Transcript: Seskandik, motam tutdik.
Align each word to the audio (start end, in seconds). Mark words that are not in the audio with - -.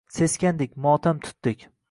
Seskandik, 0.09 0.75
motam 0.77 1.19
tutdik. 1.19 1.71